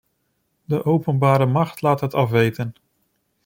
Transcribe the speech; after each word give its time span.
De 0.65 0.85
openbare 0.85 1.45
macht 1.45 1.81
laat 1.81 2.01
het 2.01 2.13
afweten. 2.13 2.73